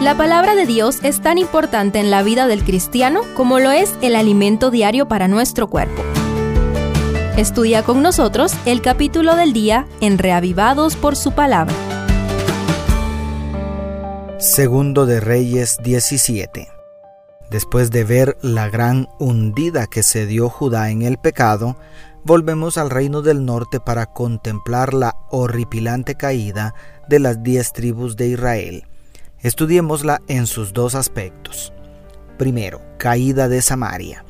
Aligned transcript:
La 0.00 0.14
palabra 0.14 0.54
de 0.54 0.66
Dios 0.66 0.98
es 1.02 1.22
tan 1.22 1.38
importante 1.38 1.98
en 1.98 2.10
la 2.10 2.22
vida 2.22 2.46
del 2.46 2.64
cristiano 2.64 3.22
como 3.34 3.58
lo 3.60 3.70
es 3.70 3.94
el 4.02 4.14
alimento 4.14 4.70
diario 4.70 5.08
para 5.08 5.26
nuestro 5.26 5.68
cuerpo. 5.68 6.02
Estudia 7.38 7.82
con 7.82 8.02
nosotros 8.02 8.52
el 8.66 8.82
capítulo 8.82 9.36
del 9.36 9.54
día 9.54 9.86
en 10.02 10.18
Reavivados 10.18 10.96
por 10.96 11.16
su 11.16 11.32
palabra. 11.32 11.74
Segundo 14.38 15.06
de 15.06 15.18
Reyes 15.18 15.78
17. 15.82 16.68
Después 17.50 17.90
de 17.90 18.04
ver 18.04 18.36
la 18.42 18.68
gran 18.68 19.08
hundida 19.18 19.86
que 19.86 20.02
se 20.02 20.26
dio 20.26 20.50
Judá 20.50 20.90
en 20.90 21.00
el 21.00 21.16
pecado, 21.16 21.78
volvemos 22.22 22.76
al 22.76 22.90
reino 22.90 23.22
del 23.22 23.46
norte 23.46 23.80
para 23.80 24.04
contemplar 24.04 24.92
la 24.92 25.16
horripilante 25.30 26.16
caída 26.16 26.74
de 27.08 27.18
las 27.18 27.42
diez 27.42 27.72
tribus 27.72 28.16
de 28.16 28.28
Israel. 28.28 28.84
Estudiémosla 29.42 30.22
en 30.28 30.46
sus 30.46 30.72
dos 30.72 30.94
aspectos. 30.94 31.72
Primero, 32.38 32.80
caída 32.96 33.48
de 33.48 33.60
Samaria. 33.60 34.24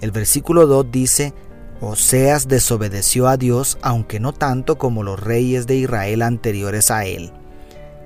El 0.00 0.10
versículo 0.10 0.66
2 0.66 0.90
dice, 0.90 1.32
Oseas 1.80 2.48
desobedeció 2.48 3.28
a 3.28 3.36
Dios, 3.36 3.78
aunque 3.82 4.18
no 4.18 4.32
tanto 4.32 4.76
como 4.76 5.04
los 5.04 5.20
reyes 5.20 5.68
de 5.68 5.76
Israel 5.76 6.22
anteriores 6.22 6.90
a 6.90 7.04
él. 7.04 7.32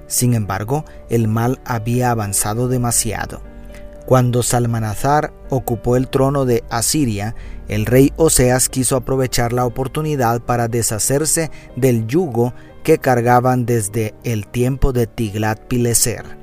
Sin 0.08 0.34
embargo, 0.34 0.84
el 1.08 1.26
mal 1.26 1.58
había 1.64 2.10
avanzado 2.10 2.68
demasiado. 2.68 3.40
Cuando 4.04 4.42
Salmanazar 4.42 5.32
ocupó 5.48 5.96
el 5.96 6.08
trono 6.08 6.44
de 6.44 6.64
Asiria, 6.68 7.34
el 7.68 7.86
rey 7.86 8.12
Oseas 8.16 8.68
quiso 8.68 8.96
aprovechar 8.96 9.54
la 9.54 9.64
oportunidad 9.64 10.42
para 10.42 10.68
deshacerse 10.68 11.50
del 11.76 12.06
yugo 12.06 12.52
que 12.84 12.98
cargaban 12.98 13.64
desde 13.64 14.14
el 14.22 14.46
tiempo 14.46 14.92
de 14.92 15.06
Tiglat-Pileser 15.06 16.41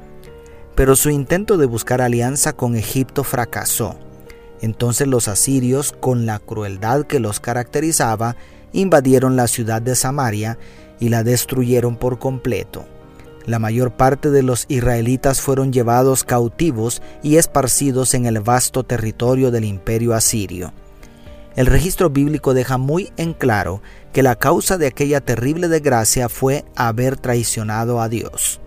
pero 0.79 0.95
su 0.95 1.09
intento 1.09 1.57
de 1.57 1.65
buscar 1.65 2.01
alianza 2.01 2.53
con 2.53 2.77
Egipto 2.77 3.25
fracasó. 3.25 3.99
Entonces 4.61 5.07
los 5.07 5.27
asirios, 5.27 5.91
con 5.91 6.25
la 6.25 6.39
crueldad 6.39 7.03
que 7.05 7.19
los 7.19 7.41
caracterizaba, 7.41 8.37
invadieron 8.71 9.35
la 9.35 9.49
ciudad 9.49 9.81
de 9.81 9.93
Samaria 9.97 10.57
y 10.97 11.09
la 11.09 11.25
destruyeron 11.25 11.97
por 11.97 12.17
completo. 12.17 12.85
La 13.45 13.59
mayor 13.59 13.91
parte 13.91 14.31
de 14.31 14.41
los 14.41 14.67
israelitas 14.69 15.41
fueron 15.41 15.73
llevados 15.73 16.23
cautivos 16.23 17.01
y 17.21 17.35
esparcidos 17.35 18.13
en 18.13 18.25
el 18.25 18.39
vasto 18.39 18.85
territorio 18.85 19.51
del 19.51 19.65
imperio 19.65 20.13
asirio. 20.13 20.71
El 21.57 21.65
registro 21.65 22.09
bíblico 22.09 22.53
deja 22.53 22.77
muy 22.77 23.11
en 23.17 23.33
claro 23.33 23.81
que 24.13 24.23
la 24.23 24.37
causa 24.37 24.77
de 24.77 24.87
aquella 24.87 25.19
terrible 25.19 25.67
desgracia 25.67 26.29
fue 26.29 26.63
haber 26.77 27.17
traicionado 27.17 27.99
a 27.99 28.07
Dios. 28.07 28.61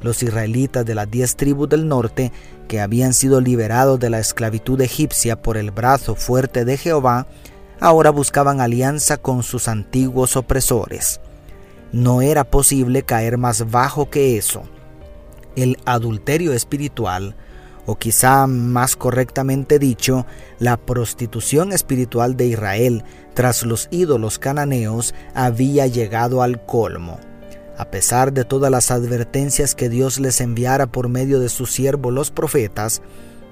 Los 0.00 0.22
israelitas 0.22 0.84
de 0.84 0.94
las 0.94 1.10
diez 1.10 1.36
tribus 1.36 1.68
del 1.68 1.88
norte, 1.88 2.32
que 2.68 2.80
habían 2.80 3.14
sido 3.14 3.40
liberados 3.40 3.98
de 3.98 4.10
la 4.10 4.18
esclavitud 4.18 4.80
egipcia 4.80 5.40
por 5.40 5.56
el 5.56 5.70
brazo 5.70 6.14
fuerte 6.14 6.64
de 6.64 6.76
Jehová, 6.76 7.26
ahora 7.80 8.10
buscaban 8.10 8.60
alianza 8.60 9.16
con 9.16 9.42
sus 9.42 9.68
antiguos 9.68 10.36
opresores. 10.36 11.20
No 11.92 12.22
era 12.22 12.44
posible 12.44 13.02
caer 13.02 13.38
más 13.38 13.70
bajo 13.70 14.10
que 14.10 14.36
eso. 14.36 14.62
El 15.56 15.78
adulterio 15.84 16.52
espiritual, 16.52 17.36
o 17.86 17.96
quizá 17.96 18.46
más 18.46 18.96
correctamente 18.96 19.78
dicho, 19.78 20.26
la 20.58 20.76
prostitución 20.76 21.72
espiritual 21.72 22.36
de 22.36 22.46
Israel 22.46 23.04
tras 23.34 23.62
los 23.64 23.88
ídolos 23.90 24.38
cananeos 24.38 25.14
había 25.34 25.86
llegado 25.86 26.42
al 26.42 26.64
colmo. 26.64 27.18
A 27.76 27.86
pesar 27.86 28.32
de 28.32 28.44
todas 28.44 28.70
las 28.70 28.90
advertencias 28.90 29.74
que 29.74 29.88
Dios 29.88 30.20
les 30.20 30.40
enviara 30.40 30.86
por 30.86 31.08
medio 31.08 31.40
de 31.40 31.48
sus 31.48 31.72
siervos 31.72 32.12
los 32.12 32.30
profetas, 32.30 33.02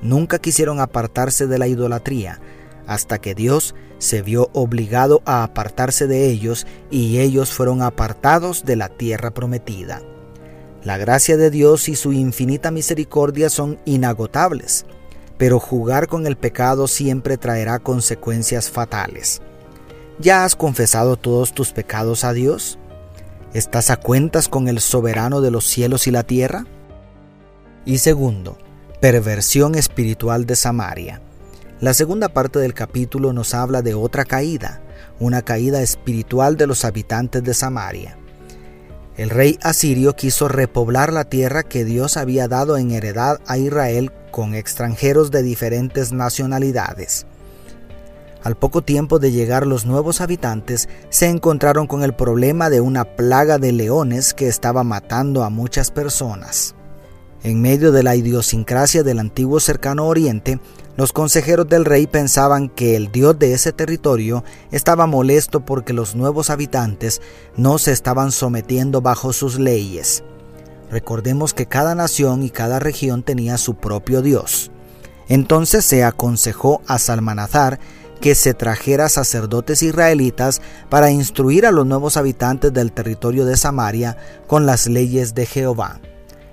nunca 0.00 0.38
quisieron 0.38 0.80
apartarse 0.80 1.46
de 1.46 1.58
la 1.58 1.66
idolatría, 1.66 2.40
hasta 2.86 3.18
que 3.18 3.34
Dios 3.34 3.74
se 3.98 4.22
vio 4.22 4.50
obligado 4.52 5.22
a 5.24 5.42
apartarse 5.42 6.06
de 6.06 6.28
ellos 6.28 6.66
y 6.90 7.18
ellos 7.18 7.52
fueron 7.52 7.82
apartados 7.82 8.64
de 8.64 8.76
la 8.76 8.88
tierra 8.88 9.32
prometida. 9.32 10.02
La 10.84 10.98
gracia 10.98 11.36
de 11.36 11.50
Dios 11.50 11.88
y 11.88 11.94
su 11.94 12.12
infinita 12.12 12.72
misericordia 12.72 13.50
son 13.50 13.78
inagotables, 13.84 14.84
pero 15.38 15.60
jugar 15.60 16.08
con 16.08 16.26
el 16.26 16.36
pecado 16.36 16.88
siempre 16.88 17.36
traerá 17.36 17.78
consecuencias 17.78 18.70
fatales. 18.70 19.40
¿Ya 20.18 20.44
has 20.44 20.56
confesado 20.56 21.16
todos 21.16 21.52
tus 21.52 21.72
pecados 21.72 22.24
a 22.24 22.32
Dios? 22.32 22.78
¿Estás 23.54 23.90
a 23.90 23.98
cuentas 23.98 24.48
con 24.48 24.66
el 24.66 24.80
soberano 24.80 25.42
de 25.42 25.50
los 25.50 25.66
cielos 25.66 26.06
y 26.06 26.10
la 26.10 26.22
tierra? 26.22 26.64
Y 27.84 27.98
segundo, 27.98 28.56
perversión 28.98 29.74
espiritual 29.74 30.46
de 30.46 30.56
Samaria. 30.56 31.20
La 31.78 31.92
segunda 31.92 32.30
parte 32.30 32.60
del 32.60 32.72
capítulo 32.72 33.34
nos 33.34 33.52
habla 33.52 33.82
de 33.82 33.92
otra 33.92 34.24
caída, 34.24 34.80
una 35.20 35.42
caída 35.42 35.82
espiritual 35.82 36.56
de 36.56 36.66
los 36.66 36.86
habitantes 36.86 37.44
de 37.44 37.52
Samaria. 37.52 38.16
El 39.18 39.28
rey 39.28 39.58
asirio 39.60 40.16
quiso 40.16 40.48
repoblar 40.48 41.12
la 41.12 41.24
tierra 41.24 41.62
que 41.62 41.84
Dios 41.84 42.16
había 42.16 42.48
dado 42.48 42.78
en 42.78 42.90
heredad 42.90 43.38
a 43.46 43.58
Israel 43.58 44.12
con 44.30 44.54
extranjeros 44.54 45.30
de 45.30 45.42
diferentes 45.42 46.10
nacionalidades. 46.10 47.26
Al 48.42 48.56
poco 48.56 48.82
tiempo 48.82 49.18
de 49.18 49.30
llegar 49.30 49.66
los 49.66 49.86
nuevos 49.86 50.20
habitantes, 50.20 50.88
se 51.10 51.28
encontraron 51.28 51.86
con 51.86 52.02
el 52.02 52.12
problema 52.14 52.70
de 52.70 52.80
una 52.80 53.04
plaga 53.04 53.58
de 53.58 53.72
leones 53.72 54.34
que 54.34 54.48
estaba 54.48 54.82
matando 54.82 55.44
a 55.44 55.50
muchas 55.50 55.90
personas. 55.90 56.74
En 57.44 57.60
medio 57.60 57.92
de 57.92 58.02
la 58.02 58.16
idiosincrasia 58.16 59.02
del 59.02 59.18
antiguo 59.18 59.60
cercano 59.60 60.06
oriente, 60.06 60.60
los 60.96 61.12
consejeros 61.12 61.68
del 61.68 61.84
rey 61.84 62.06
pensaban 62.06 62.68
que 62.68 62.96
el 62.96 63.10
dios 63.10 63.38
de 63.38 63.52
ese 63.54 63.72
territorio 63.72 64.44
estaba 64.70 65.06
molesto 65.06 65.64
porque 65.64 65.92
los 65.92 66.14
nuevos 66.14 66.50
habitantes 66.50 67.20
no 67.56 67.78
se 67.78 67.92
estaban 67.92 68.30
sometiendo 68.30 69.00
bajo 69.00 69.32
sus 69.32 69.58
leyes. 69.58 70.22
Recordemos 70.90 71.54
que 71.54 71.66
cada 71.66 71.94
nación 71.94 72.42
y 72.42 72.50
cada 72.50 72.78
región 72.78 73.22
tenía 73.22 73.56
su 73.56 73.74
propio 73.74 74.20
dios. 74.20 74.70
Entonces 75.28 75.84
se 75.84 76.04
aconsejó 76.04 76.82
a 76.86 76.98
Salmanazar 76.98 77.80
que 78.22 78.34
se 78.36 78.54
trajera 78.54 79.08
sacerdotes 79.08 79.82
israelitas 79.82 80.62
para 80.88 81.10
instruir 81.10 81.66
a 81.66 81.72
los 81.72 81.84
nuevos 81.84 82.16
habitantes 82.16 82.72
del 82.72 82.92
territorio 82.92 83.44
de 83.44 83.56
Samaria 83.56 84.16
con 84.46 84.64
las 84.64 84.86
leyes 84.86 85.34
de 85.34 85.44
Jehová. 85.44 86.00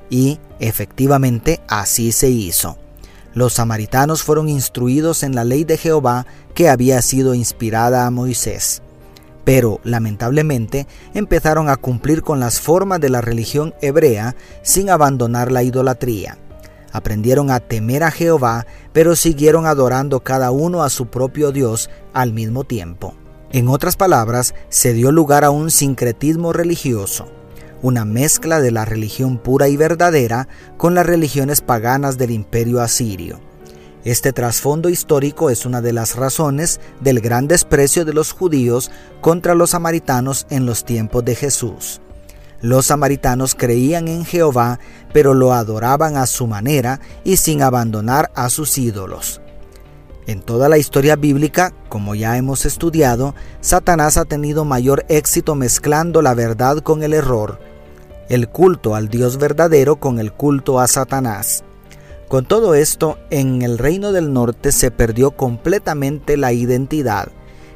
Y 0.09 0.39
efectivamente 0.59 1.61
así 1.67 2.11
se 2.11 2.29
hizo. 2.29 2.79
Los 3.35 3.53
samaritanos 3.53 4.23
fueron 4.23 4.49
instruidos 4.49 5.21
en 5.21 5.35
la 5.35 5.43
ley 5.43 5.63
de 5.63 5.77
Jehová 5.77 6.25
que 6.55 6.69
había 6.69 7.03
sido 7.03 7.35
inspirada 7.35 8.07
a 8.07 8.11
Moisés. 8.11 8.81
Pero, 9.45 9.79
lamentablemente, 9.83 10.87
empezaron 11.13 11.69
a 11.69 11.77
cumplir 11.77 12.23
con 12.23 12.39
las 12.39 12.59
formas 12.59 12.99
de 12.99 13.09
la 13.09 13.21
religión 13.21 13.75
hebrea 13.79 14.35
sin 14.63 14.89
abandonar 14.89 15.51
la 15.51 15.61
idolatría 15.61 16.39
aprendieron 16.91 17.51
a 17.51 17.59
temer 17.59 18.03
a 18.03 18.11
Jehová, 18.11 18.65
pero 18.93 19.15
siguieron 19.15 19.65
adorando 19.65 20.21
cada 20.21 20.51
uno 20.51 20.83
a 20.83 20.89
su 20.89 21.07
propio 21.07 21.51
Dios 21.51 21.89
al 22.13 22.33
mismo 22.33 22.63
tiempo. 22.63 23.15
En 23.51 23.67
otras 23.67 23.95
palabras, 23.95 24.53
se 24.69 24.93
dio 24.93 25.11
lugar 25.11 25.43
a 25.43 25.49
un 25.49 25.71
sincretismo 25.71 26.53
religioso, 26.53 27.27
una 27.81 28.05
mezcla 28.05 28.61
de 28.61 28.71
la 28.71 28.85
religión 28.85 29.37
pura 29.37 29.67
y 29.69 29.77
verdadera 29.77 30.47
con 30.77 30.93
las 30.93 31.05
religiones 31.05 31.61
paganas 31.61 32.17
del 32.17 32.31
imperio 32.31 32.81
asirio. 32.81 33.39
Este 34.05 34.31
trasfondo 34.31 34.87
histórico 34.89 35.49
es 35.49 35.65
una 35.65 35.81
de 35.81 35.93
las 35.93 36.15
razones 36.15 36.79
del 37.01 37.19
gran 37.19 37.47
desprecio 37.47 38.05
de 38.05 38.13
los 38.13 38.31
judíos 38.31 38.91
contra 39.19 39.55
los 39.55 39.71
samaritanos 39.71 40.47
en 40.49 40.65
los 40.65 40.85
tiempos 40.85 41.25
de 41.25 41.35
Jesús. 41.35 42.01
Los 42.61 42.87
samaritanos 42.87 43.55
creían 43.55 44.07
en 44.07 44.25
Jehová, 44.25 44.79
pero 45.13 45.33
lo 45.33 45.53
adoraban 45.53 46.17
a 46.17 46.25
su 46.25 46.45
manera 46.47 46.99
y 47.23 47.37
sin 47.37 47.61
abandonar 47.61 48.31
a 48.35 48.49
sus 48.49 48.77
ídolos. 48.77 49.41
En 50.27 50.41
toda 50.41 50.69
la 50.69 50.77
historia 50.77 51.15
bíblica, 51.15 51.73
como 51.87 52.13
ya 52.13 52.37
hemos 52.37 52.65
estudiado, 52.65 53.33
Satanás 53.61 54.17
ha 54.17 54.25
tenido 54.25 54.65
mayor 54.65 55.05
éxito 55.09 55.55
mezclando 55.55 56.21
la 56.21 56.35
verdad 56.35 56.79
con 56.79 57.01
el 57.01 57.13
error, 57.13 57.59
el 58.27 58.47
culto 58.49 58.93
al 58.93 59.09
Dios 59.09 59.37
verdadero 59.37 59.95
con 59.95 60.19
el 60.19 60.31
culto 60.31 60.79
a 60.79 60.87
Satanás. 60.87 61.63
Con 62.27 62.45
todo 62.45 62.75
esto, 62.75 63.17
en 63.31 63.63
el 63.63 63.79
reino 63.79 64.11
del 64.11 64.31
norte 64.31 64.71
se 64.71 64.91
perdió 64.91 65.31
completamente 65.31 66.37
la 66.37 66.53
identidad 66.53 67.29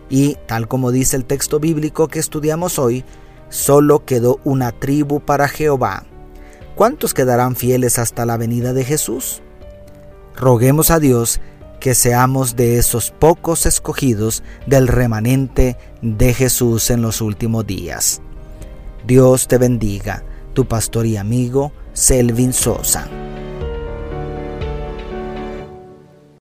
y, 0.10 0.38
tal 0.46 0.68
como 0.68 0.92
dice 0.92 1.16
el 1.16 1.26
texto 1.26 1.60
bíblico 1.60 2.08
que 2.08 2.20
estudiamos 2.20 2.78
hoy, 2.78 3.04
solo 3.50 4.06
quedó 4.06 4.40
una 4.44 4.72
tribu 4.72 5.20
para 5.20 5.48
Jehová. 5.48 6.04
¿Cuántos 6.76 7.14
quedarán 7.14 7.56
fieles 7.56 8.00
hasta 8.00 8.26
la 8.26 8.38
venida 8.38 8.74
de 8.74 8.84
Jesús? 8.84 9.42
Roguemos 10.36 10.90
a 10.92 11.00
Dios 11.00 11.40
que 11.80 11.96
seamos 11.96 12.56
de 12.56 12.78
esos 12.78 13.12
pocos 13.12 13.66
escogidos 13.66 14.42
del 14.66 14.88
remanente 14.88 15.78
de 16.02 16.34
Jesús 16.34 16.90
en 16.90 17.02
los 17.02 17.22
últimos 17.22 17.68
días. 17.68 18.22
Dios 19.06 19.48
te 19.48 19.58
bendiga, 19.58 20.24
tu 20.54 20.66
pastor 20.66 21.06
y 21.06 21.18
amigo 21.18 21.74
Selvin 21.94 22.54
Sosa. 22.54 23.08